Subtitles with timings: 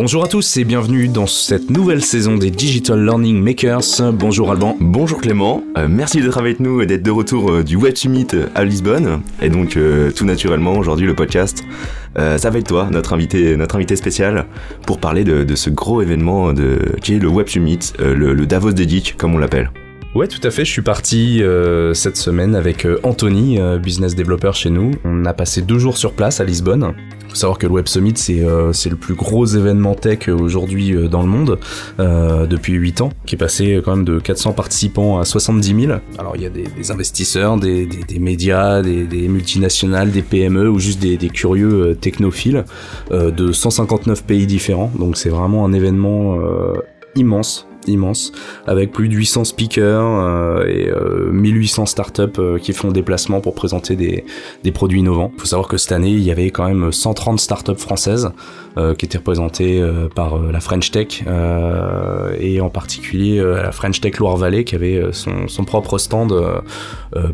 [0.00, 4.12] Bonjour à tous et bienvenue dans cette nouvelle saison des Digital Learning Makers.
[4.12, 4.76] Bonjour Alban.
[4.78, 8.28] Bonjour Clément, euh, merci d'être avec nous et d'être de retour euh, du Web Summit
[8.54, 9.22] à Lisbonne.
[9.42, 11.64] Et donc euh, tout naturellement aujourd'hui le podcast,
[12.14, 14.46] ça va être toi, notre invité, notre invité spécial,
[14.86, 19.16] pour parler de, ce gros événement de, qui est le Web Summit, le, Davos Geeks
[19.16, 19.68] comme on l'appelle.
[20.14, 20.64] Ouais, tout à fait.
[20.64, 24.92] Je suis parti euh, cette semaine avec euh, Anthony, euh, business developer chez nous.
[25.04, 26.94] On a passé deux jours sur place à Lisbonne.
[27.28, 31.20] Faut savoir que le Web Summit c'est c'est le plus gros événement tech aujourd'hui dans
[31.20, 31.58] le monde
[31.98, 35.98] depuis 8 ans, qui est passé quand même de 400 participants à 70 000.
[36.16, 40.78] Alors il y a des, investisseurs, des, des, des médias, des, multinationales, des PME ou
[40.78, 42.64] juste des, curieux technophiles
[43.10, 44.90] de 159 pays différents.
[44.98, 46.38] Donc c'est vraiment un événement
[47.14, 48.32] immense immense,
[48.66, 50.90] avec plus de 800 speakers euh, et
[51.32, 54.24] 1800 euh, startups euh, qui font des placements pour présenter des,
[54.72, 55.32] produits innovants.
[55.34, 58.30] Il faut savoir que cette année, il y avait quand même 130 startups françaises
[58.96, 61.24] qui étaient représentées par la French Tech
[62.38, 66.32] et en particulier la French Tech Loire-Vallée qui avait son, propre stand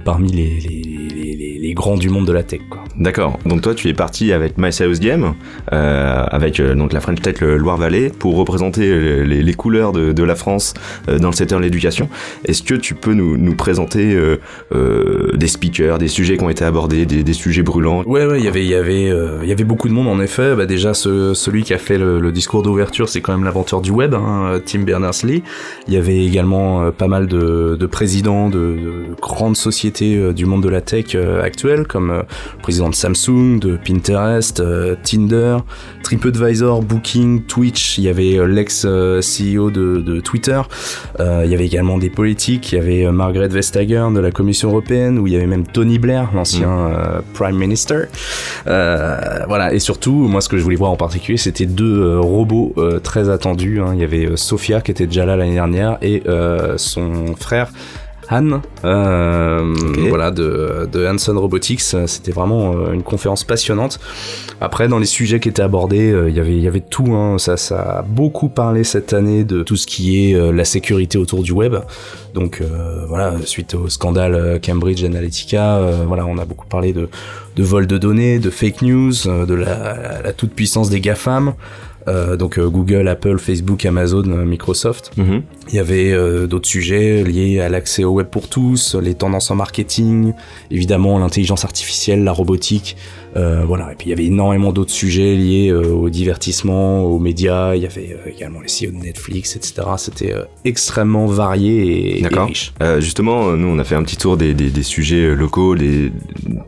[0.07, 2.63] parmi les, grands du monde de la tech.
[2.97, 3.39] D'accord.
[3.45, 5.35] Donc toi, tu es parti avec My Game,
[5.67, 10.44] avec donc la French Tech Loire-Vallée pour représenter les, les couleurs de, de la France
[11.09, 12.09] Euh, dans le secteur de l'éducation.
[12.45, 14.37] Est-ce que tu peux nous, présenter euh,
[14.75, 18.03] euh, des speakers, des sujets qui ont été abordés, des, sujets brûlants?
[18.05, 20.55] Ouais, ouais, il y avait, beaucoup de monde en effet.
[20.57, 23.91] Bah, déjà, ce, celui qui a fait le, discours d'ouverture, c'est quand même l'inventeur du
[23.91, 25.43] web, hein, Tim Berners-Lee.
[25.87, 30.63] Il y avait également pas mal de, de présidents de, de, grandes sociétés du monde
[30.63, 34.63] de la tech actuelle, comme le président de Samsung, de Pinterest,
[35.05, 35.59] Tinder,
[36.03, 37.99] TripAdvisor, Booking, Twitch.
[37.99, 40.61] Il y avait l'ex-CEO de, de Twitter.
[41.21, 42.73] Euh, il y avait également des politiques.
[42.73, 45.67] Il y avait euh, Margaret Vestager de la Commission européenne, où il y avait même
[45.67, 46.93] Tony Blair, l'ancien mm.
[46.93, 48.07] euh, Prime Minister.
[48.65, 49.73] voilà.
[49.73, 53.81] Et surtout, moi, ce que je voulais voir en particulier, c'était deux robots très attendus.
[53.81, 53.93] Hein.
[53.95, 56.23] Il y avait Sophia qui était déjà là l'année dernière et
[56.77, 57.71] son frère
[58.31, 59.75] Han, euh,
[60.09, 61.81] voilà, de, de Hanson Robotics.
[61.81, 64.01] C'était vraiment euh, une conférence passionnante.
[64.61, 67.15] Après, dans les sujets qui étaient abordés, euh, il y avait, il y avait tout.
[67.15, 67.39] Hein.
[67.39, 71.43] Ça, ça a beaucoup parlé cette année de tout ce qui est la sécurité autour
[71.43, 71.77] du web.
[72.35, 72.63] Donc
[73.09, 77.09] voilà, suite au scandale Cambridge Analytica, voilà, on a beaucoup parlé de,
[77.57, 81.55] de vol de données, de fake news, de la, la toute puissance des GAFAM.
[82.07, 85.13] Euh, donc euh, Google, Apple, Facebook, Amazon, euh, Microsoft.
[85.17, 85.43] Mhm.
[85.69, 86.15] Il y avait
[86.47, 90.35] d'autres sujets liés à l'accès au web pour tous, les tendances en marketing,
[90.71, 92.97] évidemment l'intelligence artificielle, la robotique,
[93.35, 93.93] voilà.
[93.93, 97.75] Et puis il y avait énormément d'autres sujets liés euh, au divertissement, aux médias.
[97.75, 99.75] Il y avait euh, également les CEO de Netflix, etc.
[99.97, 100.35] C'était
[100.65, 102.73] extrêmement varié et, riche.
[102.99, 106.13] justement, nous on a fait un petit tour des, des, des sujets locaux, les,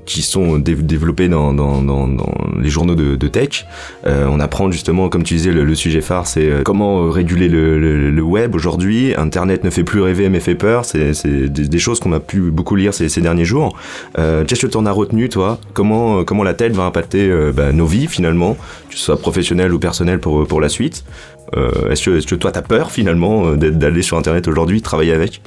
[0.04, 3.66] qui sont développés dans, dans, dans, dans, les journaux de, de tech.
[4.04, 7.78] on apprend justement, comme tu disais, le, sujet phare, c'est comment réguler le,
[8.10, 9.14] le, web aujourd'hui.
[9.16, 10.84] Internet ne fait plus rêver mais fait peur.
[10.84, 13.76] C'est des, des, choses qu'on a pu beaucoup lire ces, ces derniers jours.
[14.16, 17.86] Qu'est-ce que tu en as retenu, toi Comment comment la va impacter euh, bah, nos
[17.86, 18.56] vies finalement,
[18.88, 21.04] que ce soit professionnel ou personnel pour, la suite.
[21.56, 24.82] Euh, est-ce que, est que, toi, tu as peur finalement euh, d'aller sur Internet aujourd'hui,
[24.82, 25.40] travailler avec?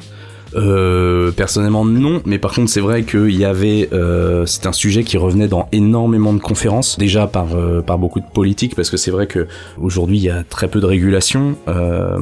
[0.55, 5.03] Euh, personnellement non, mais par contre c'est vrai qu'il y avait, euh, c'est un sujet
[5.03, 8.97] qui revenait dans énormément de conférences, déjà par euh, par beaucoup de politiques, parce que
[8.97, 9.47] c'est vrai que
[9.79, 11.55] aujourd'hui il y a très peu de régulation.
[11.67, 12.17] Euh,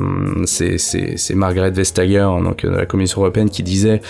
[0.45, 4.01] c'est c'est Margaret Vestager, donc de la Commission européenne, qui disait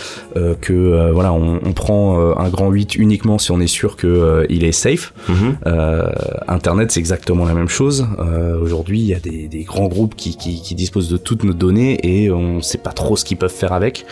[0.61, 4.63] que voilà on, on prend un grand 8 uniquement si on est sûr que il
[4.63, 5.13] est safe.
[5.29, 6.11] Mm-hmm.
[6.47, 8.07] Internet c'est exactement la même chose.
[8.61, 11.53] aujourd'hui il y a des, des grands groupes qui, qui, qui disposent de toutes nos
[11.53, 14.05] données et on sait pas trop ce qu'ils peuvent faire avec.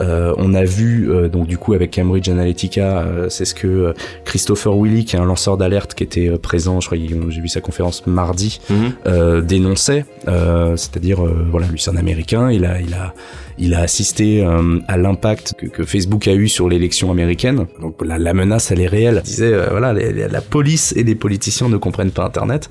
[0.00, 3.94] Euh, on a vu euh, donc du coup avec Cambridge Analytica, euh, c'est ce que
[4.24, 7.60] Christopher Willy, qui est un lanceur d'alerte qui était présent, je crois j'ai vu sa
[7.60, 9.42] conférence mardi, mhm.
[9.42, 10.04] dénonçait.
[10.26, 13.14] C'est-à-dire voilà, lui c'est un Américain, il a il a
[13.60, 14.44] il a assisté
[14.88, 17.66] à l'impact que, Facebook a eu sur l'élection américaine.
[17.80, 19.22] Donc la, menace, elle est réelle.
[19.24, 22.70] Il disait, voilà, la police et les politiciens ne comprennent pas Internet.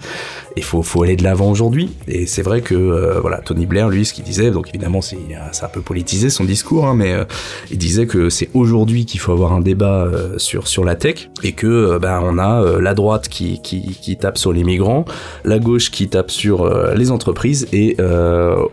[0.58, 1.92] Il faut, faut aller de l'avant aujourd'hui.
[2.08, 5.18] Et c'est vrai que, voilà, Tony Blair, lui, ce qu'il disait, donc évidemment, c'est
[5.62, 7.26] un peu politisé son discours, Hein, mais euh,
[7.72, 11.30] il disait que c'est aujourd'hui qu'il faut avoir un débat euh, sur sur la tech
[11.44, 15.06] et que euh, ben on a la droite qui, qui, qui tape sur les migrants,
[15.44, 17.98] la gauche qui tape sur les entreprises et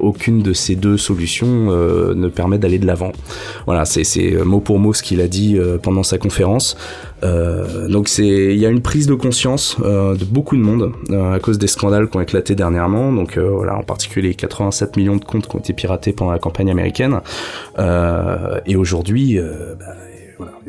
[0.00, 1.68] aucune de ces deux solutions
[2.14, 3.12] ne permet d'aller de l'avant.
[3.66, 6.76] Voilà, c'est mot pour mot ce qu'il a dit pendant sa conférence.
[7.22, 10.92] Euh, donc c'est, il y a une prise de conscience euh, de beaucoup de monde
[11.10, 13.12] euh, à cause des scandales qui ont éclaté dernièrement.
[13.12, 16.70] Donc voilà, en particulier 87 millions de comptes qui ont été piratés pendant la campagne
[16.70, 17.20] américaine.
[17.78, 19.38] et aujourd'hui,
[19.78, 19.94] bah,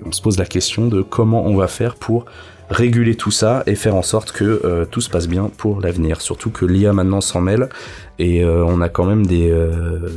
[0.05, 2.25] on se pose la question de comment on va faire pour
[2.69, 6.21] réguler tout ça et faire en sorte que tout se passe bien pour l'avenir.
[6.21, 7.69] Surtout que l'IA maintenant s'en mêle
[8.19, 9.53] et on a quand même des,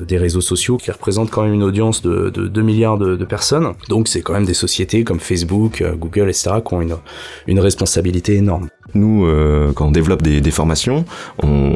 [0.06, 3.24] des réseaux sociaux qui représentent quand même une audience de, de 2 milliards de, de
[3.24, 3.72] personnes.
[3.88, 6.56] Donc c'est quand même des sociétés comme Facebook, Google, etc.
[6.66, 6.96] qui ont une,
[7.46, 8.68] une responsabilité énorme.
[8.94, 11.04] Nous, euh, quand on développe des, des, formations,
[11.42, 11.74] on,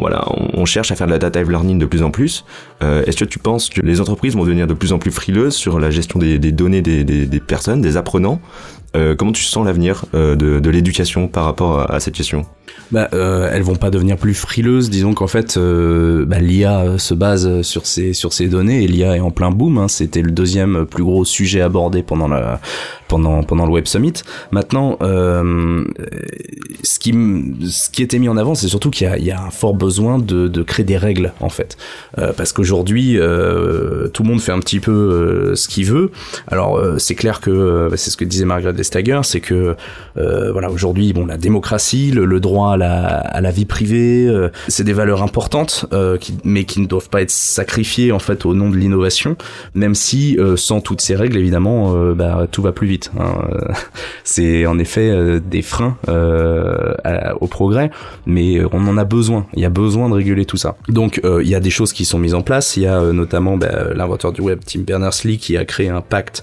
[0.00, 0.24] voilà,
[0.54, 2.44] on, cherche à faire de la data learning de plus en plus.
[2.82, 5.54] Euh, Est-ce que tu penses que les entreprises vont devenir de plus en plus frileuses
[5.54, 8.40] sur la gestion des, des données des, des, personnes, des apprenants?
[8.96, 12.46] Euh, Comment tu sens l'avenir euh, de, l'éducation par rapport à, cette question?
[12.90, 14.90] Bah, euh, elles vont pas devenir plus frileuses.
[14.90, 19.20] Disons qu'en fait, bah, l'IA se base sur ces sur ces données et l'IA est
[19.20, 19.78] en plein boom.
[19.78, 19.88] Hein.
[19.88, 22.60] C'était le deuxième plus gros sujet abordé pendant la
[23.08, 24.14] pendant pendant le Web Summit.
[24.50, 25.84] Maintenant, euh,
[26.82, 27.12] ce qui
[27.68, 30.18] ce qui était mis en avant, c'est surtout qu'il y y a un fort besoin
[30.18, 31.76] de, de créer des règles en fait,
[32.18, 36.10] euh, parce qu'aujourd'hui euh, tout le monde fait un petit peu euh, ce qu'il veut.
[36.48, 39.76] Alors euh, c'est clair que c'est ce que disait Margaret Vestager, c'est que
[40.14, 44.30] voilà aujourd'hui bon la démocratie, le, le droit à la, à la vie privée,
[44.68, 45.86] c'est des valeurs importantes,
[46.20, 49.36] qui, mais qui ne doivent pas être sacrifiées en fait au nom de l'innovation,
[49.74, 52.95] même si sans toutes ces règles évidemment bah, tout va plus vite.
[53.18, 53.34] Hein.
[54.24, 56.94] C'est en effet euh, des freins euh,
[57.40, 57.90] au progrès,
[58.26, 59.46] mais on en a besoin.
[59.54, 60.76] Il y a besoin de réguler tout ça.
[60.88, 62.76] Donc euh, il y a des choses qui sont mises en place.
[62.76, 66.42] Il y a notamment bah, l'inventeur du web, Tim Berners-Lee, qui a créé un pacte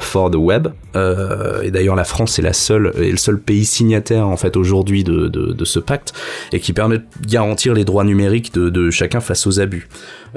[0.00, 0.68] for the web.
[0.94, 6.12] et d'ailleurs la France est le seul pays signataire en fait aujourd'hui de, ce pacte
[6.52, 9.88] et qui permet de garantir les droits numériques de, chacun face aux abus.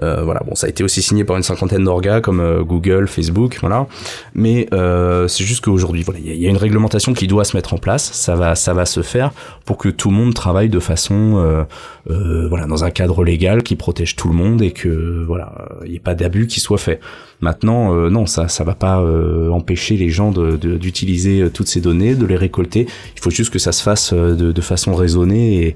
[0.02, 3.08] Euh, voilà, bon, ça a été aussi signé par une cinquantaine d'orgas comme euh, Google,
[3.08, 3.88] Facebook, voilà.
[4.34, 7.78] Mais euh, c'est juste qu'aujourd'hui, il y, a une réglementation qui doit se mettre en
[7.78, 8.14] place.
[8.14, 9.32] Ça va, ça va se faire
[9.66, 11.66] pour que tout le monde travaille de façon,
[12.08, 15.98] voilà, dans un cadre légal qui protège tout le monde et que voilà, il n'y
[15.98, 17.02] ait pas d'abus qui soit fait.
[17.42, 19.04] Maintenant, non, ça, ça va pas
[19.52, 22.88] empêcher les gens d'utiliser toutes ces données, de les récolter.
[23.18, 25.76] Il faut juste que ça se fasse de, de façon raisonnée et,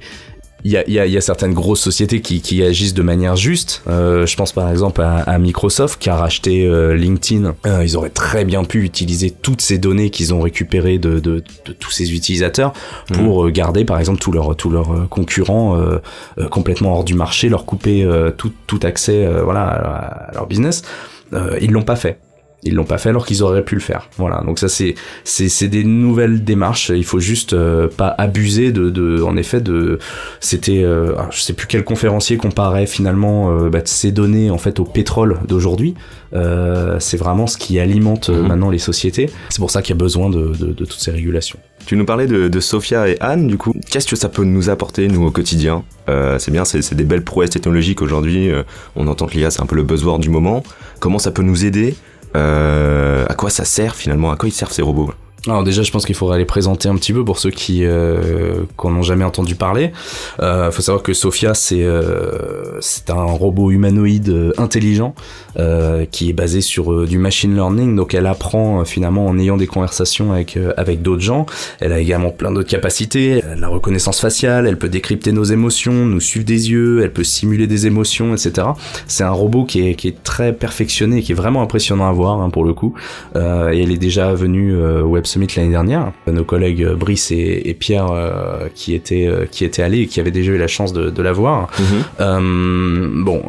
[0.63, 3.35] il y a, y, a, y a, certaines grosses sociétés qui, qui agissent de manière
[3.35, 3.83] juste.
[3.87, 7.53] Euh, je pense par exemple à, à, Microsoft qui a racheté euh, LinkedIn.
[7.65, 11.43] Euh, ils auraient très bien pu utiliser toutes ces données qu'ils ont récupérées de, de,
[11.65, 12.73] de, tous ces utilisateurs
[13.13, 13.51] pour mmh.
[13.51, 15.79] garder par exemple tous leurs tous leurs concurrents
[16.49, 18.07] complètement hors du marché, leur couper
[18.37, 20.81] tout, tout accès voilà à, à leur business.
[21.61, 22.19] ils l'ont pas fait.
[22.63, 24.09] Ils l'ont pas fait alors qu'ils auraient pu le faire.
[24.17, 24.41] Voilà.
[24.43, 26.89] Donc ça c'est c'est c'est des nouvelles démarches.
[26.89, 29.99] Il faut juste euh, pas abuser de de en effet de
[30.39, 34.79] c'était euh, je sais plus quel conférencier comparait finalement euh, bah, ces données en fait
[34.79, 35.93] au pétrole d'aujourd'hui.
[36.33, 38.47] Euh, c'est vraiment ce qui alimente mhm.
[38.47, 39.29] maintenant les sociétés.
[39.49, 41.59] C'est pour ça qu'il y a besoin de, de, de, toutes ces régulations.
[41.85, 44.69] Tu nous parlais de, de Sophia et Anne, du coup, qu'est-ce que ça peut nous
[44.69, 45.85] apporter, nous, au quotidien?
[46.09, 48.51] Euh, C'est bien, c'est des belles prouesses technologiques aujourd'hui.
[48.97, 50.63] on entend que l'IA, c'est un peu le buzzword du moment.
[50.99, 54.31] Comment ça peut nous aider euh, à quoi ça sert finalement?
[54.31, 55.11] À quoi ils servent ces robots?
[55.47, 58.63] Alors déjà, je pense qu'il faudrait les présenter un petit peu pour ceux qui euh,
[58.83, 59.91] n'ont jamais entendu parler.
[60.39, 65.13] Il euh, faut savoir que Sophia, c'est euh, c'est un robot humanoïde euh, intelligent
[65.57, 67.95] euh, qui est basé sur euh, du machine learning.
[67.95, 71.45] Donc elle apprend finalement en ayant des conversations avec avec d'autres gens.
[71.79, 73.41] Elle a également plein d'autres capacités.
[73.43, 77.11] Elle a la reconnaissance faciale, elle peut décrypter nos émotions, nous suivre des yeux, elle
[77.11, 78.67] peut simuler des émotions, etc.
[79.07, 82.41] C'est un robot qui est qui est très perfectionné, qui est vraiment impressionnant à voir
[82.41, 82.93] hein, pour le coup.
[83.35, 83.39] et
[83.81, 86.11] elle est déjà venue Web l'année dernière.
[86.27, 90.19] Nos collègues euh, Brice et, Pierre euh, qui étaient euh, qui étaient allés et qui
[90.19, 91.69] avaient déjà eu la chance de, de la voir.
[92.19, 93.23] Mhm.
[93.23, 93.41] bon,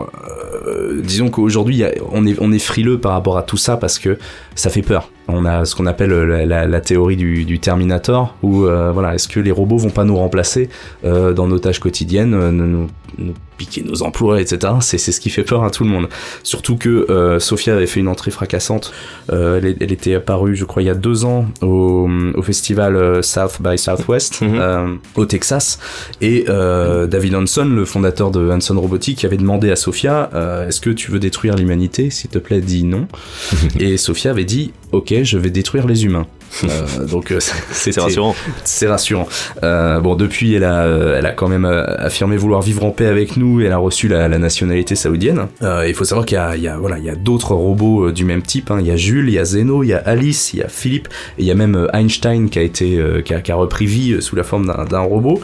[1.02, 4.18] disons qu'aujourd'hui on est on est frileux par rapport à tout ça parce que
[4.54, 5.10] ça fait peur.
[5.28, 9.40] On a ce qu'on appelle la, la, théorie du, du Terminator, où voilà, est-ce que
[9.40, 10.70] les robots vont pas nous remplacer
[11.04, 14.74] dans nos tâches quotidiennes, nous, nous piquer nos emplois, etc.
[14.80, 16.08] C'est ce qui fait peur à tout le monde.
[16.42, 18.92] Surtout que euh, Sophia avait fait une entrée fracassante.
[19.30, 22.96] Euh, elle, elle, était apparue, je crois, il y a deux ans au, au festival
[22.96, 24.54] euh, South by Southwest mhm.
[24.54, 25.78] euh, au Texas.
[26.20, 30.30] Et euh, David Hanson, le fondateur de Hanson Robotics, avait demandé à Sophia
[30.66, 32.10] Est-ce que tu veux détruire l'humanité?
[32.10, 33.06] S'il te plaît, dis non.
[33.80, 36.26] et Sophia avait dit Ok, je vais détruire les humains.
[36.64, 38.34] Euh, donc euh, c'est rassurant.
[38.64, 39.28] C'est rassurant.
[39.62, 40.86] Euh, bon, depuis, elle a,
[41.16, 43.60] elle a quand même affirmé vouloir vivre en paix avec nous.
[43.60, 45.46] Et elle a reçu la, la nationalité saoudienne.
[45.62, 48.42] il faut savoir qu'il y y a voilà, il y a d'autres robots du même
[48.42, 48.70] type.
[48.70, 48.78] Hein.
[48.80, 50.68] Il y a Jules, il y a Zeno, il y a Alice, il y a
[50.68, 53.86] Philippe, et il y a même Einstein qui a été, qui a, qui, a, repris
[53.86, 55.40] vie sous la forme d'un robot.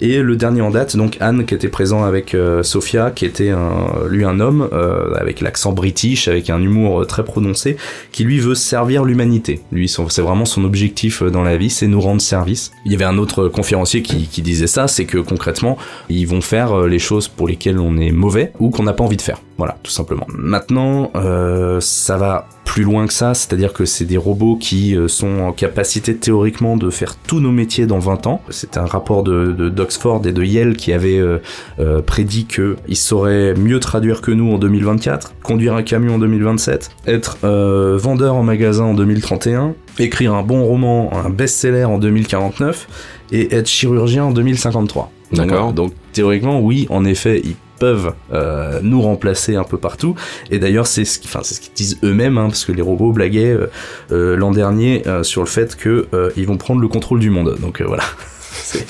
[0.00, 4.06] Et le dernier en date, donc Anne, qui était présent avec Sophia, qui était un,
[4.08, 4.68] lui un homme
[5.18, 7.76] avec l'accent british, avec un humour très prononcé,
[8.12, 9.60] qui lui veut servir l'humanité.
[9.72, 12.72] Lui, c'est vraiment son objectif euh, dans la vie, c'est nous rendre service.
[12.84, 15.78] Il y avait un autre conférencier qui, disait ça, c'est que concrètement,
[16.08, 19.04] ils vont faire euh, les choses pour lesquelles on est mauvais ou qu'on n'a pas
[19.04, 19.40] envie de faire.
[19.58, 20.26] Voilà, tout simplement.
[20.28, 25.08] Maintenant, euh, ça va plus loin que ça, c'est-à-dire que c'est des robots qui euh,
[25.08, 28.40] sont en capacité théoriquement de faire tous nos métiers dans 20 ans.
[28.50, 31.38] C'est un rapport de d'Oxford et de Yale qui avait euh,
[31.80, 36.90] euh, prédit qu'ils sauraient mieux traduire que nous en 2024, conduire un camion en 2027,
[37.08, 42.86] être euh, vendeur en magasin en 2031, écrire un bon roman, un best-seller en 2049
[43.32, 45.10] et être chirurgien en 2053.
[45.32, 45.72] D'accord.
[45.72, 50.14] Donc, donc, théoriquement, oui, en effet, ils peuvent euh, nous remplacer un peu partout.
[50.50, 53.70] Et d'ailleurs, c'est ce qu'ils, qu'ils disent eux-mêmes, hein, parce que les robots blaguaient euh,
[54.12, 57.56] euh, l'an dernier sur le fait que euh, ils vont prendre le contrôle du monde.
[57.60, 58.04] Donc voilà.
[58.62, 58.86] c'est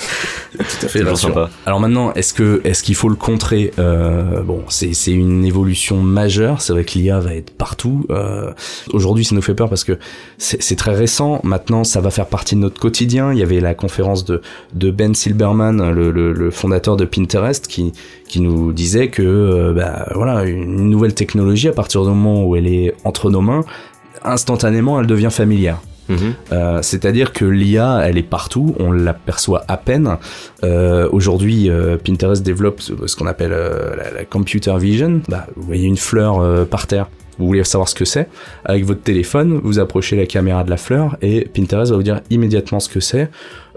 [0.57, 1.33] tout à fait rassurant.
[1.33, 1.49] sympa.
[1.65, 5.97] Alors maintenant, est-ce que est-ce qu'il faut le contrer euh, Bon, c'est c'est une évolution
[5.97, 6.61] majeure.
[6.61, 8.05] C'est vrai que l'IA va être partout.
[8.09, 8.51] Euh,
[8.93, 9.97] Aujourd'hui, ça nous fait peur parce que
[10.37, 11.39] c'est c'est très récent.
[11.43, 13.31] Maintenant, ça va faire partie de notre quotidien.
[13.31, 14.41] Il y avait la conférence de
[14.73, 17.93] de Ben Silberman, le, le, le fondateur de Pinterest, qui
[18.27, 22.55] qui nous disait que euh, bah, voilà une nouvelle technologie à partir du moment où
[22.55, 23.63] elle est entre nos mains,
[24.23, 25.79] instantanément, elle devient familière.
[26.09, 26.33] Mhm.
[26.51, 30.17] Euh, C'est-à-dire que l'IA, elle est partout, on l'aperçoit à peine.
[30.63, 35.21] Euh, Aujourd'hui, euh, Pinterest développe ce, qu'on appelle la, computer vision.
[35.27, 37.07] Bah, vous voyez une fleur par terre.
[37.39, 38.27] Vous voulez savoir ce que c'est?
[38.65, 42.19] Avec votre téléphone, vous approchez la caméra de la fleur et Pinterest va vous dire
[42.29, 43.29] immédiatement ce que c'est,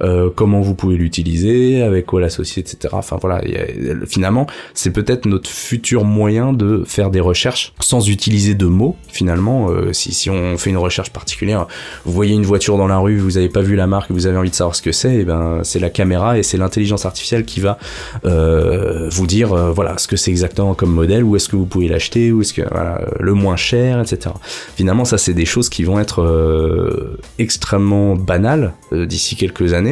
[0.03, 2.95] euh, comment vous pouvez l'utiliser, avec quoi l'associer, etc.
[2.97, 8.55] Enfin voilà, a- finalement, c'est peut-être notre futur moyen de faire des recherches sans utiliser
[8.55, 8.97] de mots.
[9.09, 11.67] Finalement, euh, si, on fait une recherche particulière,
[12.05, 14.37] vous voyez une voiture dans la rue, vous avez pas vu la marque, vous avez
[14.37, 17.45] envie de savoir ce que c'est, et ben c'est la caméra et c'est l'intelligence artificielle
[17.45, 17.79] qui va
[18.25, 21.67] euh, vous dire euh, voilà ce que c'est exactement comme modèle, où est-ce que vous
[21.67, 24.35] pouvez l'acheter, où est-ce que voilà le moins cher, etc.
[24.77, 29.92] Finalement, ça c'est des choses qui vont être euh, extrêmement banales euh, d'ici quelques années.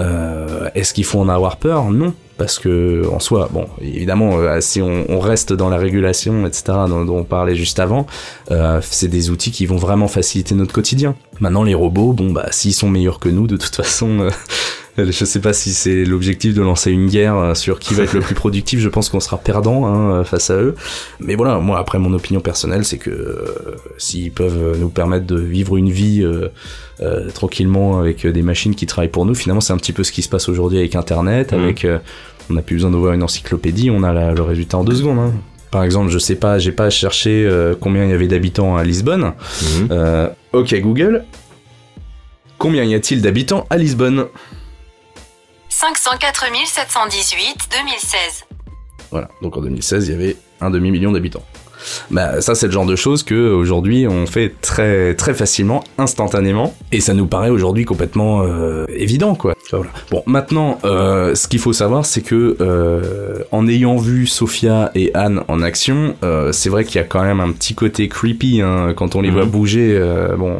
[0.00, 1.90] Euh, Est-ce qu'il faut en avoir peur?
[1.90, 6.64] Non, parce que en soi, bon, évidemment, euh, si on, reste dans la régulation, etc.,
[6.88, 8.06] dont, dont on parlait juste avant,
[8.50, 11.14] euh, c'est des outils qui vont vraiment faciliter notre quotidien.
[11.40, 14.28] Maintenant, les robots, bon, bah, s'ils sont meilleurs que nous, de toute façon.
[14.98, 18.04] Euh, Je sais pas si c'est l'objectif de lancer une guerre euh, sur qui va
[18.04, 18.80] être le plus productif.
[18.80, 20.74] Je pense qu'on sera perdant hein, face à eux.
[21.20, 25.38] Mais voilà, moi après mon opinion personnelle, c'est que euh, s'ils peuvent nous permettre de
[25.38, 26.48] vivre une vie euh,
[27.00, 30.12] euh, tranquillement avec des machines qui travaillent pour nous, finalement c'est un petit peu ce
[30.12, 31.52] qui se passe aujourd'hui avec Internet.
[31.52, 31.60] Mhm.
[31.62, 31.98] Avec, euh,
[32.50, 35.18] on n'a plus besoin d'ouvrir une encyclopédie, on a la- le résultat en deux secondes.
[35.18, 35.32] hein.
[35.70, 38.84] Par exemple, je sais pas, j'ai pas cherché euh, combien il y avait d'habitants à
[38.84, 39.32] Lisbonne.
[39.90, 41.24] Euh, ok Google,
[42.58, 44.26] combien y a-t-il d'habitants à Lisbonne?
[45.76, 48.44] 504 718 2016.
[49.10, 51.42] Voilà, donc en 2016, il y avait un demi-million d'habitants.
[52.10, 56.74] Bah, ça, c'est le genre de choses que aujourd'hui on fait très très facilement, instantanément,
[56.92, 59.54] et ça nous paraît aujourd'hui complètement euh, évident, quoi.
[59.70, 59.90] Voilà.
[60.10, 65.10] Bon, maintenant, euh, ce qu'il faut savoir, c'est que euh, en ayant vu Sophia et
[65.14, 66.14] Anne en action,
[66.52, 69.28] c'est vrai qu'il y a quand même un petit côté creepy hein, quand on les
[69.28, 69.34] Mhm.
[69.34, 70.00] voit bouger.
[70.38, 70.56] bon,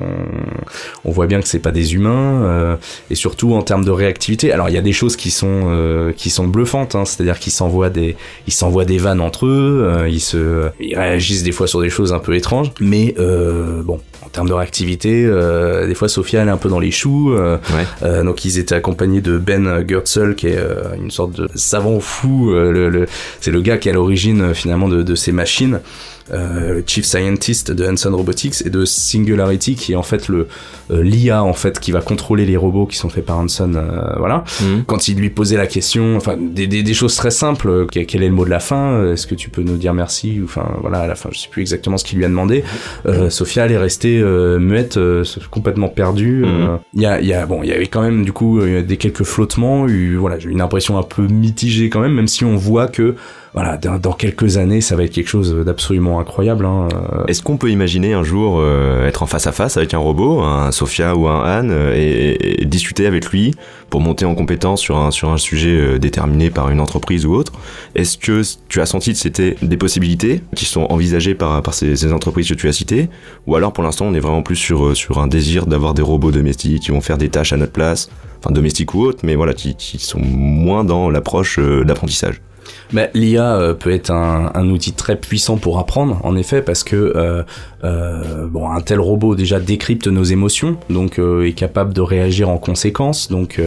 [1.05, 2.79] on voit bien que c'est pas des humains,
[3.11, 4.53] et surtout en termes de réactivité.
[4.53, 7.91] Alors, il y a des choses qui sont qui sont bluffantes, hein, c'est-à-dire qu'ils s'envoient
[7.91, 8.17] des
[8.47, 12.13] ils s'envoient des vannes entre eux, ils se ils réagissent des fois sur des choses
[12.13, 16.49] un peu étranges, mais euh, bon, en termes de réactivité, euh, des fois Sophia elle
[16.49, 17.33] est un peu dans les choux.
[17.33, 17.85] euh, Ouais.
[18.03, 22.01] euh, donc ils étaient accompagnés de Ben Gertzel qui est euh, une sorte de savant
[22.01, 22.51] fou.
[22.53, 23.07] euh, le, le-
[23.41, 25.81] c'est le gars qui est à l'origine finalement de, de ces machines.
[26.33, 30.49] Euh, chief scientist de Hanson Robotics et de Singularity qui est en fait le
[30.91, 34.15] euh, l'IA en fait qui va contrôler les robots qui sont faits par Hanson euh,
[34.19, 34.85] voilà Mhm.
[34.87, 38.23] quand il lui posait la question, enfin des, des, des choses très simples, euh, quel
[38.23, 40.67] est le mot de la fin Est-ce que tu peux nous dire merci Ou, Enfin
[40.81, 42.65] voilà, à la fin, je sais plus exactement ce qu'il lui a demandé.
[43.07, 46.45] Euh, Sophia, elle est restée euh, muette, euh, complètement perdue.
[46.47, 46.77] euh.
[46.95, 48.83] Il y a, il y a, bon, il y avait quand même du coup euh,
[48.83, 49.87] des quelques flottements.
[49.89, 53.15] eu- voilà, j'ai une impression un peu mitigée quand même, même si on voit que
[53.53, 56.67] voilà, dans, dans quelques années, ça va être quelque chose d'absolument incroyable.
[56.67, 56.89] Hein.
[56.93, 57.27] euh.
[57.27, 60.41] Est-ce qu'on peut imaginer un jour euh, être en face à face avec un robot,
[60.41, 63.55] un Sophia ou un Anne, euh, et, discuter avec lui
[63.91, 67.53] pour monter en compétence sur un, sur un sujet déterminé par une entreprise ou autre?
[67.95, 72.13] Est-ce que tu as senti que c'était des possibilités qui sont envisagées par, par ces,
[72.13, 73.09] entreprises que tu as citées?
[73.47, 76.33] Ou alors pour l'instant on est vraiment plus sur, sur un désir d'avoir des robots
[76.33, 79.55] domestiques qui vont faire des tâches à notre place, enfin domestiques ou autres, mais voilà,
[79.55, 82.41] qui, sont moins dans l'approche d'apprentissage?
[82.95, 86.95] Bah, L'IA euh, peut être un, outil très puissant pour apprendre, en effet, parce que
[86.95, 87.43] euh,
[87.83, 92.59] euh, bon, un tel robot déjà décrypte nos émotions, donc est capable de réagir en
[92.59, 93.29] conséquence.
[93.29, 93.61] Donc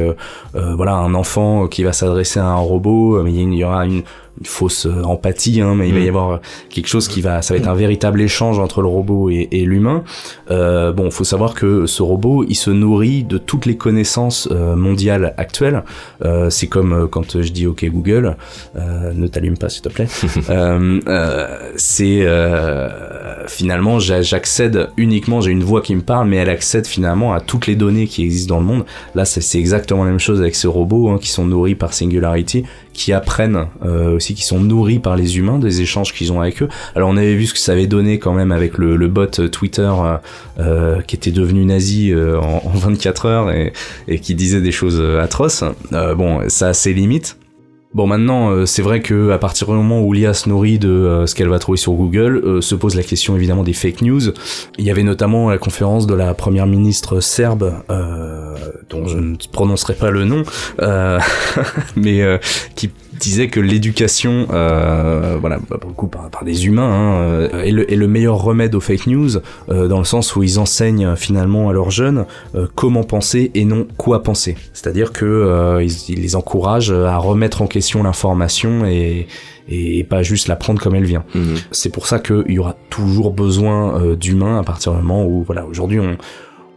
[0.53, 4.03] voilà, un enfant qui va s'adresser à un robot, il y aura une,
[4.39, 6.09] une fausse euh, empathie, hein, mais il va y Mm.
[6.09, 6.37] avoir euh,
[6.69, 9.65] quelque chose qui va, ça va être un véritable échange entre le robot et, et
[9.65, 10.03] l'humain.
[10.51, 14.75] Euh, bon, faut savoir que ce robot, il se nourrit de toutes les connaissances euh,
[14.75, 15.83] mondiales actuelles.
[16.23, 18.37] Euh, c'est comme euh, quand je dis OK Google.
[18.75, 20.07] Euh, ne t'allume pas s'il te plaît.
[21.75, 26.85] c'est euh, finalement j'a- j'accède uniquement, j'ai une voix qui me parle, mais elle accède
[26.87, 28.85] finalement à toutes les données qui existent dans le monde.
[29.15, 31.93] Là, c'est c'est exactement la même chose avec ces robots hein, qui sont nourris par
[31.93, 32.63] Singularity,
[32.97, 36.63] qui apprennent euh, aussi, qui sont nourris par les humains, des échanges qu'ils ont avec
[36.63, 36.67] eux.
[36.95, 39.81] Alors on avait vu ce que ça avait donné quand même avec le, bot Twitter
[39.87, 40.17] euh,
[40.59, 43.71] euh, qui était devenu nazi euh, en, en 24 heures et,
[44.07, 45.63] et qui disait des choses euh, atroces.
[45.93, 47.37] Euh, bon, ça a ses limites.
[47.93, 50.89] Bon maintenant euh, c'est vrai que à partir du moment où l'IA se nourrit de
[50.89, 54.01] euh, ce qu'elle va trouver sur Google, euh, se pose la question évidemment des fake
[54.01, 54.21] news.
[54.77, 58.55] Il y avait notamment la conférence de la première ministre serbe, euh,
[58.89, 60.43] dont je ne prononcerai pas le nom,
[60.81, 61.19] euh,
[61.95, 62.39] mais
[62.75, 67.21] qui disait que l'éducation, euh, voilà, bah, pour le coup par, par des humains, hein,
[67.21, 69.37] euh, est, le, est le meilleur remède aux fake news,
[69.69, 73.65] euh, dans le sens où ils enseignent finalement à leurs jeunes euh, comment penser et
[73.65, 74.55] non quoi penser.
[74.73, 79.27] C'est-à-dire que euh, ils, ils les encouragent à remettre en question l'information et,
[79.69, 81.23] et pas juste la prendre comme elle vient.
[81.35, 81.55] Mhm.
[81.71, 85.43] C'est pour ça qu'il y aura toujours besoin euh, d'humains à partir du moment où,
[85.43, 86.17] voilà, aujourd'hui on,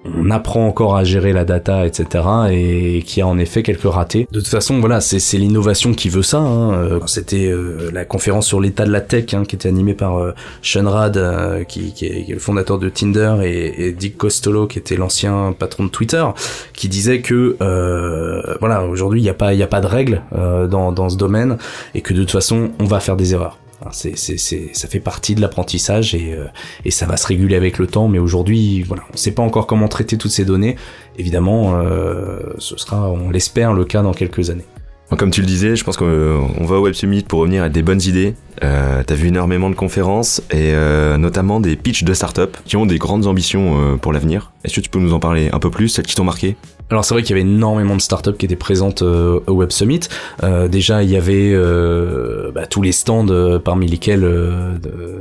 [0.05, 2.25] on apprend encore à gérer la data, etc.
[2.51, 4.27] et qui a en effet quelques ratés.
[4.33, 6.39] De toute façon, voilà, c'est l'innovation qui veut ça.
[6.39, 6.73] hein.
[6.73, 10.19] Euh, C'était euh, la conférence sur l'état de la tech hein, qui était animée par
[10.19, 14.97] euh, Sean Rad, euh, qui, est, le fondateur de Tinder, et, Dick Costolo, qui était
[14.97, 16.25] l'ancien patron de Twitter,
[16.73, 17.57] qui disait que
[18.61, 21.59] voilà, aujourd'hui il n'y a pas il a pas de règles dans ce domaine
[21.95, 23.59] et que de toute façon on va faire des erreurs.
[23.93, 24.37] C'est, c'est,
[24.75, 26.45] ça fait partie de l'apprentissage et, euh,
[26.85, 28.09] et ça va se réguler avec le temps.
[28.09, 30.77] Mais aujourd'hui, on ne sait pas encore comment traiter toutes ces données.
[31.19, 34.67] Évidemment, euh, ce sera, on l'espère, le cas dans quelques années.
[35.17, 37.73] Comme tu le disais, je pense qu'on on va au Web Summit pour revenir avec
[37.73, 38.35] des bonnes idées.
[38.63, 42.87] Euh, T'as vu énormément de conférences et euh, notamment des pitchs de startups qui ont
[42.87, 44.53] des grandes ambitions euh, pour l'avenir.
[44.65, 46.57] Est-ce que tu peux nous en parler un peu plus, celles qui t'ont marqué?
[46.91, 49.71] Alors c'est vrai qu'il y avait énormément de startups qui étaient présentes euh, au Web
[49.71, 50.01] Summit.
[50.43, 54.75] Euh, déjà, il y avait euh, bah, tous les stands euh, parmi lesquels euh,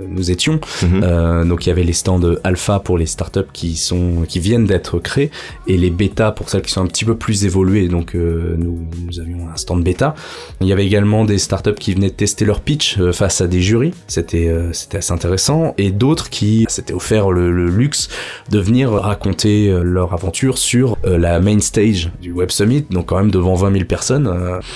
[0.10, 0.60] nous étions.
[0.84, 4.65] Euh, donc il y avait les stands alpha pour les startups qui sont qui viennent
[4.65, 5.29] d'être créées
[5.67, 7.88] et les bêta pour celles qui sont un petit peu plus évoluées.
[7.88, 10.15] Donc euh, nous, nous avions un stand bêta.
[10.62, 13.48] Il y avait également des startups qui venaient de tester leur pitch euh, face à
[13.48, 13.94] des jurys.
[14.08, 18.10] C'était euh, c'était assez intéressant et d'autres qui s'étaient offert le, le luxe
[18.50, 22.86] de venir raconter euh, leur aventure sur euh, la main stage du Web Summit.
[22.89, 24.28] Donc quand même devant 20 000 personnes.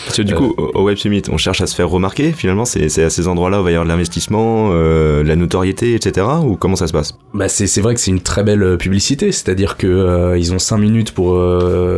[0.06, 2.32] Parce que du coup, au Web Summit, on cherche à se faire remarquer.
[2.32, 5.96] Finalement, c'est à ces endroits-là où il va y avoir de l'investissement, euh, la notoriété,
[5.96, 6.28] etc.
[6.46, 7.18] Ou comment ça se passe?
[7.34, 11.12] Bah c'est vrai que c'est une très belle publicité, c'est-à-dire que ils ont 5 minutes
[11.12, 11.42] pour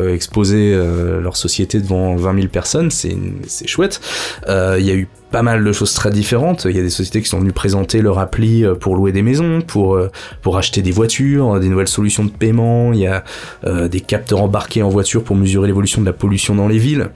[0.07, 0.73] exposer
[1.21, 3.99] leur société devant 20 000 personnes, c'est chouette.
[4.47, 6.65] Il y a eu pas mal de choses très différentes.
[6.69, 9.21] Il y a des sociétés qui sont venues présenter leur appli euh, pour louer des
[9.21, 10.09] maisons, pour euh,
[10.41, 12.93] pour acheter des voitures, des nouvelles solutions de paiement.
[12.93, 13.23] Il y a
[13.65, 17.09] euh, des capteurs embarqués en voiture pour mesurer l'évolution de la pollution dans les villes.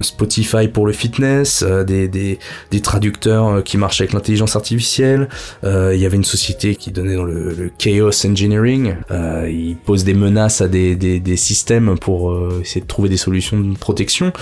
[0.00, 2.40] Spotify pour le fitness, des, des
[2.72, 5.28] des traducteurs qui marchent avec l'intelligence artificielle.
[5.62, 8.96] Il y avait une société qui donnait dans le, chaos engineering.
[9.48, 13.60] Ils posent des menaces à des, des, des systèmes pour essayer de trouver des solutions
[13.60, 14.32] de protection.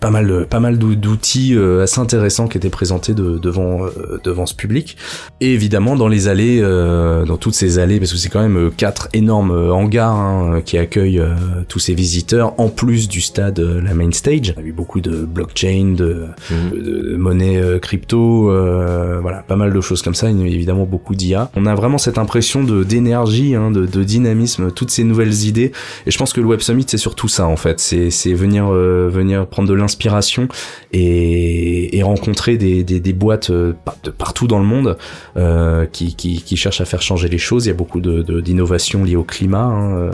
[0.00, 4.20] Pas mal, pas mal d'ou- d'outils euh, assez intéressants qui étaient présentés de- devant, euh,
[4.22, 4.98] devant ce public.
[5.40, 8.70] Et évidemment, dans les allées, euh, dans toutes ces allées, parce que c'est quand même
[8.76, 11.22] quatre énormes hangars hein, qui accueillent
[11.68, 14.52] tous ces visiteurs, en plus du stade, la main stage.
[14.56, 16.26] On a vu beaucoup de blockchain, de,
[16.74, 16.80] de,
[17.12, 21.50] de monnaie crypto, euh, voilà, pas mal de choses comme ça, évidemment beaucoup d'IA.
[21.56, 25.72] On a vraiment cette impression de d'énergie, hein, de, de dynamisme, toutes ces nouvelles idées.
[26.06, 28.66] Et je pense que le Web Summit c'est surtout ça en fait, c'est c'est venir
[28.70, 30.48] euh, venir prendre de l'inspiration
[30.92, 34.98] et, rencontrer des, boîtes euh, de partout dans le monde
[35.36, 37.66] euh, qui, cherchent à faire changer les choses.
[37.66, 40.10] Il y a beaucoup d'innovations liées au climat hein,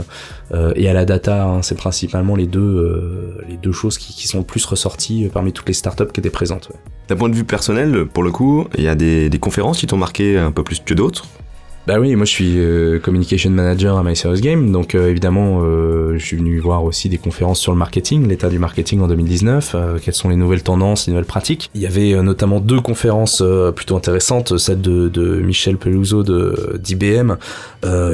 [0.53, 1.45] euh, et à la data.
[1.45, 1.63] hein.
[1.63, 5.75] c'est principalement les deux les deux choses qui, sont le plus ressorties parmi toutes les
[5.75, 6.71] startups qui étaient présentes.
[7.09, 9.97] D'un point de vue personnel, pour le coup, il y a des conférences qui t'ont
[9.97, 11.27] marqué un peu plus que d'autres?
[11.87, 16.19] Bah oui, moi je suis euh, communication manager à My Game, donc euh, évidemment euh,
[16.19, 19.73] je suis venu voir aussi des conférences sur le marketing, l'état du marketing en 2019,
[19.75, 21.71] euh, quelles sont les nouvelles tendances, les nouvelles pratiques.
[21.75, 26.23] Il y avait euh, notamment deux conférences euh, plutôt intéressantes, celle de, de Michel Peluso
[26.23, 27.37] de d'IBM,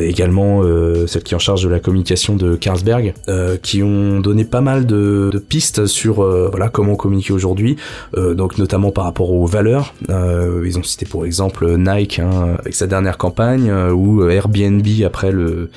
[0.00, 4.20] également euh, celle qui est en charge de la communication de Carlsberg, euh, qui ont
[4.20, 7.76] donné pas mal de, de pistes sur euh, voilà comment communiquer aujourd'hui,
[8.16, 9.94] euh, donc notamment par rapport aux valeurs.
[10.10, 14.86] Euh, ils ont cité pour exemple Nike hein, avec sa dernière campagne euh, ou Airbnb
[15.04, 15.70] après le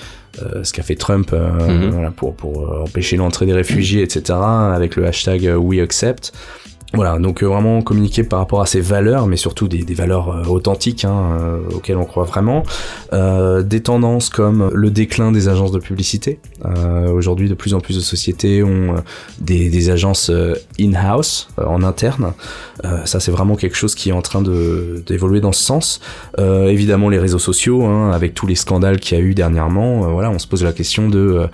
[0.44, 1.90] euh, ce qu'a fait Trump euh, Mhm.
[1.90, 6.32] voilà, pour pour euh, empêcher l'entrée des réfugiés etc avec le hashtag euh, We Accept.
[6.94, 10.44] Voilà, donc euh, vraiment communiquer par rapport à ses valeurs, mais surtout des, valeurs euh,
[10.46, 12.64] authentiques hein, euh, auxquelles on croit vraiment.
[13.14, 16.40] Euh, des tendances comme le déclin des agences de publicité.
[17.14, 18.96] Aujourd'hui, de plus en plus de sociétés ont
[19.40, 20.32] des, agences
[20.80, 22.34] in-house, en interne.
[23.06, 26.02] ça, c'est vraiment quelque chose qui est en train d'évoluer dans ce sens.
[26.38, 30.30] évidemment, les réseaux sociaux, hein, avec tous les scandales qu'il y a eu dernièrement, voilà,
[30.32, 31.48] on se pose la question de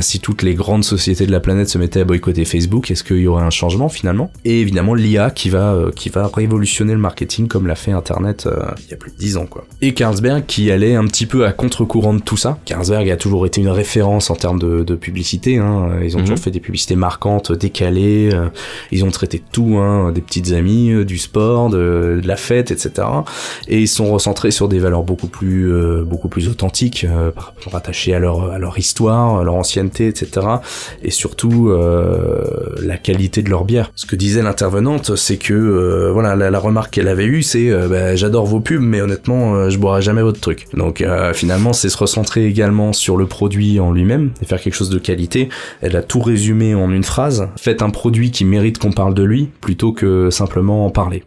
[0.00, 3.18] si toutes les grandes sociétés de la planète se mettaient à boycotter Facebook, est-ce qu'il
[3.18, 4.30] y aurait un changement finalement?
[4.44, 8.70] Évidemment l'IA qui va euh, qui va révolutionner le marketing comme l'a fait Internet euh,
[8.84, 9.64] il y a plus de 10 ans quoi.
[9.80, 12.58] Et Carlsberg qui allait un petit peu à contre-courant de tout ça.
[12.64, 15.58] Carlsberg a toujours été une référence en termes de, de publicité.
[15.58, 16.00] Hein.
[16.02, 16.42] Ils ont toujours mhm.
[16.42, 18.30] fait des publicités marquantes, décalées.
[18.32, 18.48] Euh,
[18.90, 23.06] ils ont traité tout, hein, des petites amies, du sport, de, de, la fête, etc.
[23.68, 25.72] Et ils sont recentrés sur des valeurs beaucoup plus
[26.04, 27.06] beaucoup plus authentiques,
[27.66, 30.46] rattachées à leur à leur histoire, à leur ancienneté, etc.
[31.02, 33.92] Et surtout la qualité de leur bière.
[33.94, 34.42] Ce que disait
[35.16, 38.80] c'est que euh, voilà la, remarque qu'elle avait eue, c'est euh, bah, j'adore vos pubs,
[38.80, 40.66] mais honnêtement, euh, je boirai jamais votre truc.
[40.74, 41.04] Donc
[41.34, 44.98] finalement, c'est se recentrer également sur le produit en lui-même et faire quelque chose de
[44.98, 45.48] qualité.
[45.80, 47.48] Elle a tout résumé en une phrase.
[47.56, 51.24] Faites un produit qui mérite qu'on parle de lui plutôt que simplement en parler.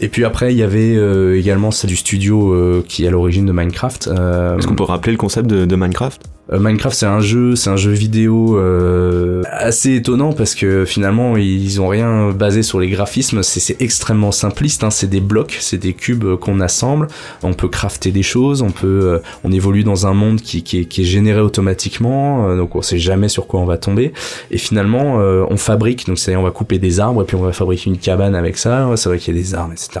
[0.00, 0.96] Et puis après, il y avait
[1.38, 4.08] également celle du studio qui est à l'origine de Minecraft.
[4.08, 6.22] Est-ce qu'on peut rappeler le concept de Minecraft?
[6.22, 11.36] euh, Minecraft c'est un jeu, c'est un jeu vidéo euh, assez étonnant parce que finalement
[11.36, 14.90] ils ont rien basé sur les graphismes, c'est extrêmement simpliste, hein.
[14.90, 17.06] c'est des blocs, c'est des cubes qu'on assemble,
[17.42, 20.80] on peut crafter des choses, on peut, euh, on évolue dans un monde qui, qui,
[20.80, 24.12] est, qui est généré automatiquement, donc on sait jamais sur quoi on va tomber,
[24.50, 27.52] et finalement on fabrique, donc c'est on va couper des arbres et puis on va
[27.52, 30.00] fabriquer une cabane avec ça, c'est vrai qu'il y a des arbres, etc.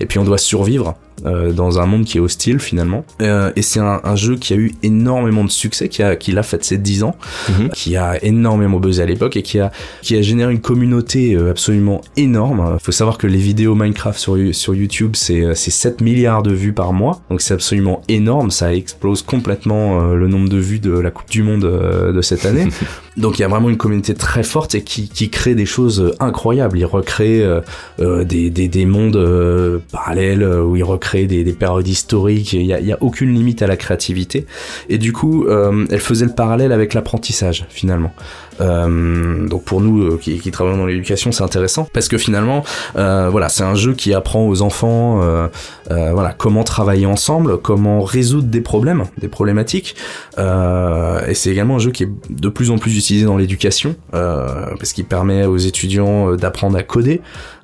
[0.00, 4.00] Et puis on doit survivre dans un monde qui est hostile finalement, et c'est un,
[4.04, 7.04] un jeu qui a eu énormément de succès qui a, qui l'a fait ses 10
[7.04, 7.16] ans,
[7.48, 7.68] mhm.
[7.70, 9.70] qui a énormément buzzé à l'époque et qui a,
[10.02, 12.78] qui a généré une communauté euh, absolument énorme.
[12.82, 16.72] Faut savoir que les vidéos Minecraft sur, sur YouTube, c'est, c'est 7 milliards de vues
[16.72, 17.20] par mois.
[17.30, 18.50] Donc c'est absolument énorme.
[18.50, 22.22] Ça explose complètement euh, le nombre de vues de la Coupe du Monde euh, de
[22.22, 22.68] cette année.
[23.16, 26.14] Donc il y a vraiment une communauté très forte et qui, qui crée des choses
[26.18, 26.78] incroyables.
[26.78, 27.46] Il recrée
[27.98, 30.82] des, des, des, mondes parallèles où il
[31.12, 32.52] recrée des, des périodes historiques.
[32.52, 34.46] Il y a, y a aucune limite à la créativité.
[34.88, 38.12] Et du coup, euh, elle faisait le parallèle avec l'apprentissage finalement.
[38.60, 42.64] Euh, donc pour nous euh, qui, qui, travaillons dans l'éducation, c'est intéressant parce que finalement,
[42.96, 45.48] euh, voilà, c'est un jeu qui apprend aux enfants, euh,
[45.88, 49.96] voilà, comment travailler ensemble, comment résoudre des problèmes, des problématiques.
[50.38, 54.92] et c'est également un jeu qui est de plus en plus utilisé dans l'éducation parce
[54.92, 57.20] qu'il permet aux étudiants d'apprendre à coder.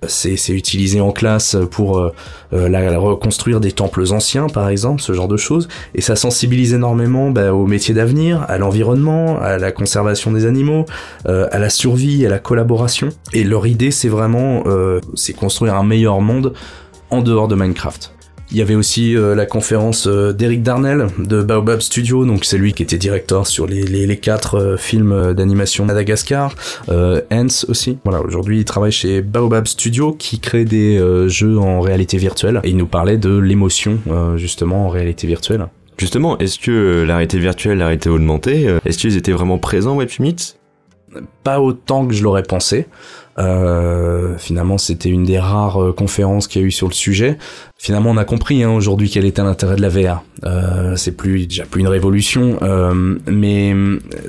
[0.07, 2.13] C'est utilisé en classe pour
[2.53, 5.69] la, reconstruire des temples anciens, par exemple, ce genre de choses.
[5.95, 10.78] Et ça sensibilise énormément bah, aux métiers d'avenir, à l'environnement, à la conservation des animaux
[11.27, 13.09] euh, à la survie, à la collaboration.
[13.33, 16.55] Et leur idée, c'est vraiment, euh, c'est construire un meilleur monde
[17.11, 18.15] en dehors de Minecraft.
[18.51, 22.73] Il y avait aussi euh, la conférence d'Eric Darnell de Baobab Studio, donc c'est lui
[22.73, 26.55] qui était directeur sur les, les, quatre films d'animation Madagascar,
[26.89, 27.99] Ants aussi.
[28.05, 32.71] Voilà, aujourd'hui il travaille chez Baobab Studio qui crée des jeux en réalité virtuelle et
[32.71, 33.99] il nous parlait de l'émotion
[34.37, 35.67] justement en réalité virtuelle.
[35.99, 40.09] Justement, est-ce que la réalité virtuelle, la réalité augmentée, est-ce qu'ils étaient vraiment présents Web
[40.09, 40.58] Summit
[41.43, 42.87] pas autant que je l'aurais pensé.
[43.39, 47.39] Euh, finalement, c'était une des rares euh, conférences qu'il y a eu sur le sujet.
[47.81, 50.25] Finalement, on a compris hein, aujourd'hui quel était l'intérêt de la VR.
[50.45, 53.75] Euh, c'est plus déjà plus une révolution, euh, mais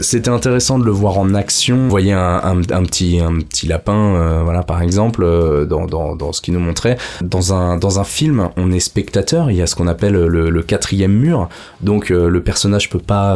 [0.01, 1.77] c'était intéressant de le voir en action.
[1.77, 6.31] Vous voyez un, petit un petit lapin, euh, voilà par exemple, euh, dans, dans, dans
[6.31, 6.97] ce qu'il nous montrait.
[7.21, 9.49] Dans un dans un film, on est spectateur.
[9.49, 11.49] Il y a ce qu'on appelle le, le, quatrième mur,
[11.81, 13.31] donc le personnage peut pas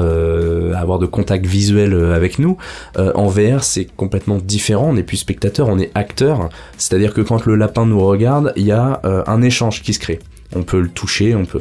[0.75, 2.57] avoir de contact visuel avec nous.
[2.97, 4.89] en VR, c'est complètement différent.
[4.89, 6.49] On n'est plus spectateur on est acteur.
[6.77, 9.99] C'est-à-dire que quand le lapin nous regarde, il y a euh, un échange qui se
[9.99, 10.19] crée
[10.55, 11.59] on peut le toucher, on peut,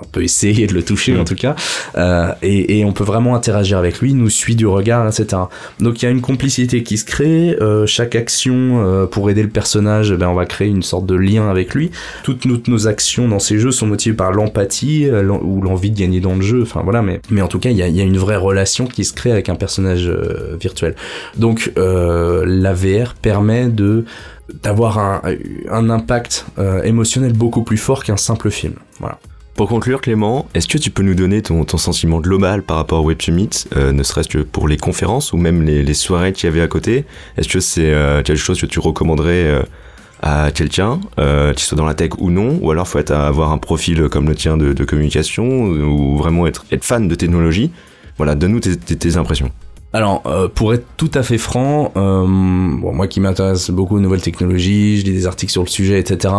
[0.00, 1.24] on peut essayer de le toucher en mm.
[1.24, 1.56] tout cas,
[1.96, 5.42] euh, et, on peut vraiment interagir avec lui, nous suit du regard, etc.
[5.80, 7.56] Donc il y a une complicité qui se crée.
[7.60, 11.14] Euh, chaque action euh, pour aider le personnage, ben on va créer une sorte de
[11.14, 11.90] lien avec lui.
[12.24, 16.34] Toutes nos, actions dans ces jeux sont motivées par l'empathie ou l'envie de gagner dans
[16.34, 16.62] le jeu.
[16.62, 18.86] Enfin voilà, mais mais en tout cas il y a, y a, une vraie relation
[18.86, 20.10] qui se crée avec un personnage
[20.58, 20.94] virtuel.
[21.36, 24.04] Donc la VR permet de
[24.62, 25.22] d'avoir un,
[25.70, 26.46] un, impact
[26.84, 28.74] émotionnel beaucoup plus fort qu'un simple film.
[28.98, 29.18] Voilà.
[29.54, 33.06] Pour conclure, Clément, est-ce que tu peux nous donner ton, sentiment global par rapport au
[33.06, 36.52] Web Summit, euh, ne serait-ce que pour les conférences ou même les, soirées qu'il y
[36.52, 37.04] avait à côté?
[37.36, 39.64] Est-ce que c'est euh, quelque chose que tu recommanderais
[40.22, 43.52] à quelqu'un, euh, qu'il soit dans la tech ou non, ou alors faut être avoir
[43.52, 47.70] un profil comme le tien de, communication ou vraiment être, fan de technologie?
[48.16, 49.50] Voilà, donne-nous tes impressions.
[49.92, 54.22] Alors, euh, pour être tout à fait franc, euh, moi qui m'intéresse beaucoup aux nouvelles
[54.22, 56.32] technologies, je lis des articles sur le sujet, etc.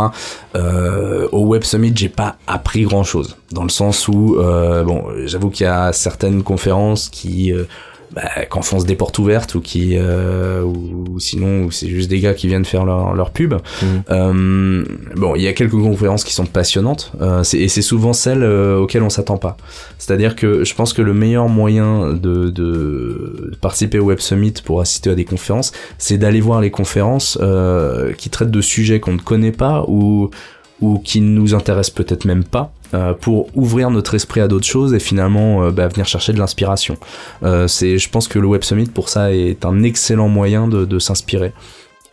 [0.56, 5.50] Euh, au Web Summit, j'ai pas appris grand chose, dans le sens où, bon, j'avoue
[5.50, 7.54] qu'il y a certaines conférences qui
[8.14, 12.48] bah, qu'enfoncent des portes ouvertes ou qui euh, ou, sinon c'est juste des gars qui
[12.48, 13.56] viennent faire leur, leur pub.
[14.10, 14.84] Euh,
[15.16, 18.80] bon, il y a quelques conférences qui sont passionnantes euh, et c'est souvent celles euh,
[18.80, 19.56] auxquelles on s'attend pas.
[19.98, 24.82] C'est-à-dire que je pense que le meilleur moyen de, de participer au Web Summit pour
[24.82, 29.14] assister à des conférences, c'est d'aller voir les conférences euh, qui traitent de sujets qu'on
[29.14, 30.30] ne connaît pas ou
[30.82, 32.74] ou qui nous intéressent peut-être même pas.
[32.94, 36.40] Euh, pour ouvrir notre esprit à d'autres choses et finalement euh, bah, venir chercher de
[36.40, 36.98] l'inspiration.
[37.44, 40.86] Euh, c'est, je pense que le Web Summit pour ça est un excellent moyen de,
[40.86, 41.54] de s'inspirer.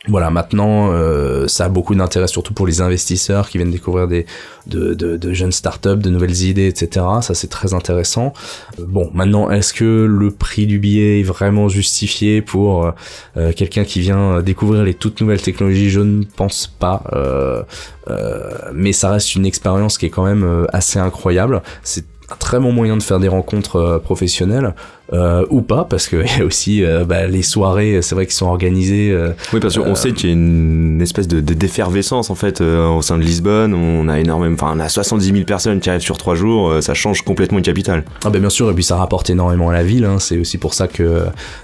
[0.06, 4.26] Voilà, maintenant, euh, ça a beaucoup d'intérêt, surtout pour les investisseurs qui viennent découvrir des
[4.66, 7.04] de, jeunes startups, de nouvelles idées, etc.
[7.20, 8.32] Ça, c'est très intéressant.
[8.78, 12.92] Euh, Bon, maintenant, est-ce que le prix du billet est vraiment justifié pour
[13.36, 15.90] euh, quelqu'un qui vient découvrir les toutes nouvelles technologies?
[15.90, 17.02] Je ne pense pas.
[18.72, 21.60] Mais ça reste une expérience qui est quand même assez incroyable.
[21.82, 24.74] C'est un très bon moyen de faire des rencontres professionnelles
[25.12, 28.26] euh, ou pas parce que il y a aussi euh, bah, les soirées c'est vrai
[28.26, 31.40] qu'ils sont organisées euh, Oui, parce qu'on Euh, sait qu'il y a une espèce de,
[31.40, 33.72] de d'effervescence en fait euh, au sein de Lisbonne.
[33.74, 36.68] On a énormément, enfin, on a 70 000 personnes qui arrivent sur trois jours.
[36.70, 38.04] euh, ça change complètement une capitale.
[38.24, 40.04] Ah ben bien sûr, et puis ça rapporte énormément à la ville.
[40.04, 40.18] hein.
[40.18, 41.02] C'est aussi pour ça que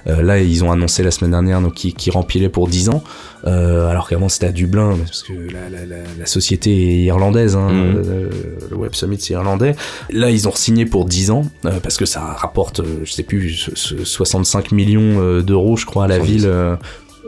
[0.06, 2.10] euh, là, ils ont annoncé la semaine dernière donc qui, qui
[2.52, 3.02] pour 10 ans,
[3.46, 7.56] euh, alors qu'avant c'était à Dublin, parce que la, la, la, la société est irlandaise.
[7.56, 8.30] Hein, euh,
[8.70, 9.74] le Web Summit c'est irlandais.
[10.10, 13.33] Là, ils ont signé pour 10 ans euh, parce que ça rapporte, je sais plus,
[13.40, 16.32] ce- ce 65 millions euh, d'euros, je crois, à la 110.
[16.32, 16.46] ville.
[16.46, 16.76] euh,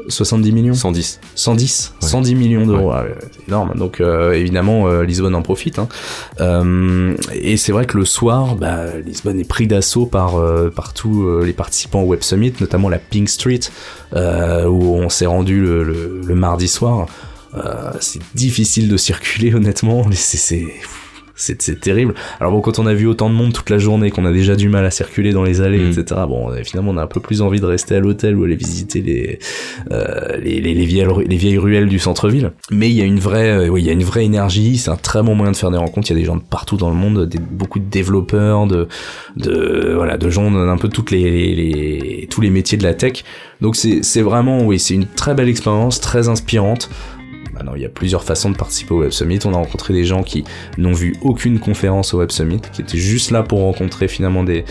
[0.09, 0.75] 70 millions?
[0.75, 1.21] 110.
[1.35, 2.09] 110, Ouais.
[2.09, 3.73] 110 millions d'euros, Ah ouais, c'est énorme.
[3.77, 5.79] Donc euh, évidemment, euh, Lisbonne en profite.
[5.81, 5.89] Hein.
[6.41, 10.93] Euh, et c'est vrai que le soir, bah, Lisbonne est pris d'assaut par euh, par
[10.93, 13.61] tous euh, les participants au Web Summit, notamment la Pink Street,
[14.15, 17.07] euh, où on s'est rendu le, le, le mardi soir.
[17.57, 20.67] Euh, c'est difficile de circuler honnêtement, c'est
[21.37, 22.15] c'est terrible.
[22.41, 24.57] Alors bon, quand on a vu autant de monde toute la journée, qu'on a déjà
[24.57, 25.91] du mal à circuler dans les allées, Mm.
[26.01, 26.21] etc.
[26.29, 29.03] Bon, finalement, on a un peu plus envie de rester à l'hôtel ou aller visiter
[29.03, 29.39] les
[29.93, 32.53] euh, les, les, les vieilles les vieilles ruelles du centre-ville.
[32.71, 34.79] Mais il y a une vraie, euh, oui, il y a une vraie énergie.
[34.79, 36.11] C'est un très bon moyen de faire des rencontres.
[36.11, 38.89] Il y a des gens de partout dans le monde, des, beaucoup de développeurs, de
[39.37, 42.95] de voilà, de gens d'un peu toutes les, les, les- tous les métiers de la
[42.95, 43.25] tech.
[43.61, 46.89] Donc c'est c'est vraiment, oui, c'est une très belle expérience, très inspirante.
[47.57, 49.39] Maintenant, il y a plusieurs façons de participer au Web Summit.
[49.47, 50.45] On a rencontré des gens qui
[50.77, 54.65] n'ont vu aucune conférence au Web Summit, qui étaient juste là pour rencontrer finalement des,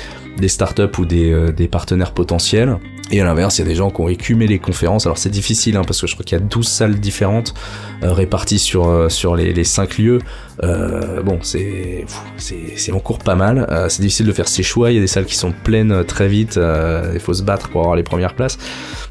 [0.47, 2.77] startups ou des, euh, des partenaires potentiels.
[3.09, 5.07] Et à l'inverse, il y a des gens qui ont écumé les conférences.
[5.07, 7.55] Alors c'est difficile, hein, parce que je crois qu'il y a 12 salles différentes
[8.03, 10.19] euh, réparties sur, euh, sur les, les 5 lieux.
[10.61, 12.05] Bon, c'est,
[12.37, 13.67] c'est, en cours pas mal.
[13.89, 14.91] C'est difficile de faire ses choix.
[14.91, 16.59] Il y a des salles qui sont pleines très vite.
[17.13, 18.57] Il faut se battre pour avoir les premières places.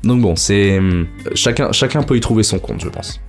[0.04, 3.20] Donc bon, c'est hum, chacun, chacun peut y trouver son compte, je pense.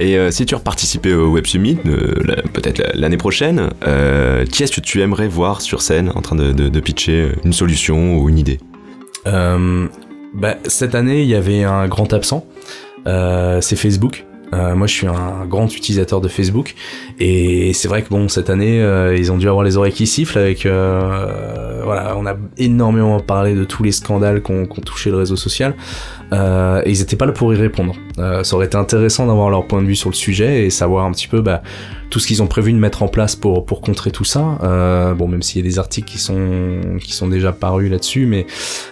[0.00, 2.14] Et euh, si tu reparticipais au Web Summit, euh,
[2.52, 6.36] peut-être la- l'année prochaine, euh, qui est-ce que tu aimerais voir sur scène en train
[6.36, 8.58] de, pitcher une solution ou une idée?
[9.24, 12.44] Bah, cette année, il y avait un grand absent.
[13.06, 14.24] C'est Facebook.
[14.52, 16.74] Euh, moi, je suis un grand utilisateur de Facebook
[17.18, 20.06] et c'est vrai que bon, cette année, euh, ils ont dû avoir les oreilles qui
[20.06, 20.66] sifflent avec.
[20.66, 25.36] euh, voilà, on a énormément parlé de tous les scandales qu'on qu'on touché le réseau
[25.36, 25.74] social
[26.32, 27.94] euh, et ils étaient pas là pour y répondre.
[28.18, 31.04] Euh, ça aurait été intéressant d'avoir leur point de vue sur le sujet et savoir
[31.04, 31.62] un petit peu bah,
[32.10, 34.58] tout ce qu'ils ont prévu de mettre en place pour pour contrer tout ça.
[34.62, 38.26] Euh, bon, même s'il y a des articles qui sont qui sont déjà parus là-dessus,
[38.26, 38.46] mais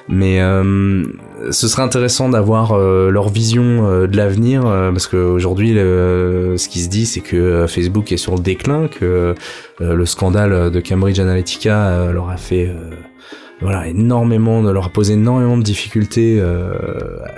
[0.09, 0.41] mais
[1.51, 6.81] ce serait intéressant d'avoir euh, leur vision euh, de l'avenir euh, parce qu'aujourd'hui ce qui
[6.81, 9.35] se dit c'est que euh, Facebook est sur le déclin que
[9.81, 12.71] euh, le scandale de Cambridge Analytica euh, leur a fait
[13.61, 16.43] voilà énormément leur a posé énormément de difficultés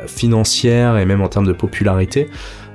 [0.07, 2.29] financières et même en termes de popularité.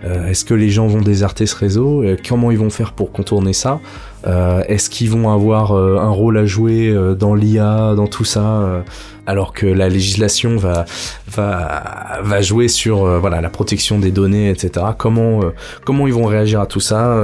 [0.03, 2.03] Est-ce que les gens vont déserter ce réseau?
[2.27, 3.79] Comment ils vont faire pour contourner ça?
[4.27, 8.25] Euh, Est-ce qu'ils vont avoir euh, un rôle à jouer euh, dans l'IA, dans tout
[8.25, 8.83] ça
[9.27, 10.85] alors que la législation va
[11.31, 15.41] va va jouer sur voilà la protection des données etc comment
[15.85, 17.15] comment ils vont réagir à tout ça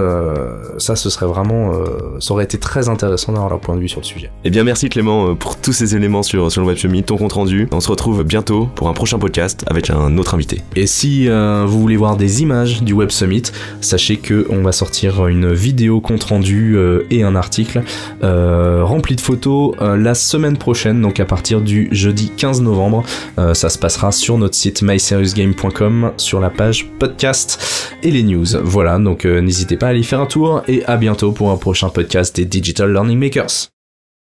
[0.78, 1.72] ça ce serait vraiment
[2.20, 4.64] ça aurait été très intéressant d'avoir leur point de vue sur le sujet Eh bien,
[4.64, 7.68] merci Clément pour tous ces éléments sur, sur le Web Summit, ton compte rendu.
[7.72, 10.62] On se retrouve bientôt pour un prochain podcast avec un autre invité.
[10.76, 13.44] Et si vous voulez voir des images du Web Summit,
[13.82, 16.78] sachez que on va sortir une vidéo compte rendu
[17.10, 17.84] et un article
[18.24, 23.04] euh, rempli de photos euh, la semaine prochaine, donc à partir du jeudi 15 novembre.
[23.38, 28.46] Euh, ça se passera sur notre site myseriousgame.com sur la page podcast et les news.
[28.64, 31.58] Voilà, donc euh, n'hésitez pas à aller faire un tour et à bientôt pour un
[31.58, 33.75] prochain podcast des Digital Learning Makers.